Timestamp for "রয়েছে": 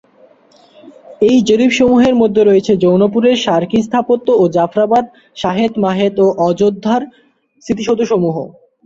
2.43-2.71